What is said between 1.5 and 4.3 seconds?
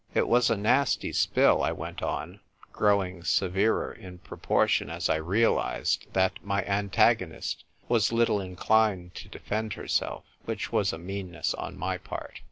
I went on, growing severer in